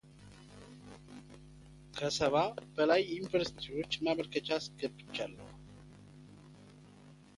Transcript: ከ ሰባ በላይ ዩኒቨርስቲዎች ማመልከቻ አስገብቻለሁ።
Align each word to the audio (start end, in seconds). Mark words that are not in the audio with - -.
ከ 1.97 2.09
ሰባ 2.15 2.33
በላይ 2.75 3.01
ዩኒቨርስቲዎች 3.13 3.91
ማመልከቻ 4.07 4.47
አስገብቻለሁ። 4.59 5.47